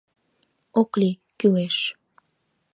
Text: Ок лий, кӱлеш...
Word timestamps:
Ок 0.79 0.91
лий, 0.99 1.19
кӱлеш... 1.39 1.77